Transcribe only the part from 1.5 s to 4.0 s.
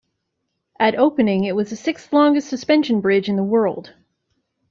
was the sixth-longest suspension bridge in the world.